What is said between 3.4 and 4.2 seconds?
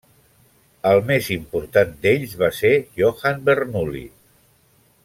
Bernoulli.